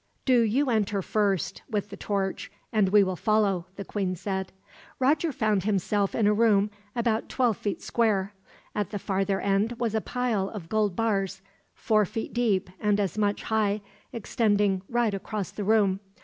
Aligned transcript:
"Do 0.25 0.41
you 0.41 0.71
enter 0.71 1.03
first, 1.03 1.61
with 1.69 1.91
the 1.91 1.95
torch, 1.95 2.51
and 2.73 2.89
we 2.89 3.03
will 3.03 3.15
follow," 3.15 3.67
the 3.75 3.85
queen 3.85 4.15
said. 4.15 4.51
Roger 4.97 5.31
found 5.31 5.63
himself 5.63 6.15
in 6.15 6.25
a 6.25 6.33
room 6.33 6.71
about 6.95 7.29
twelve 7.29 7.55
feet 7.55 7.83
square. 7.83 8.33
At 8.73 8.89
the 8.89 8.97
farther 8.97 9.39
end 9.39 9.73
was 9.73 9.93
a 9.93 10.01
pile 10.01 10.49
of 10.49 10.69
gold 10.69 10.95
bars, 10.95 11.43
four 11.75 12.03
feet 12.05 12.33
deep 12.33 12.67
and 12.79 12.99
as 12.99 13.15
much 13.15 13.43
high, 13.43 13.81
extending 14.11 14.81
right 14.89 15.13
across 15.13 15.51
the 15.51 15.63
room. 15.63 15.99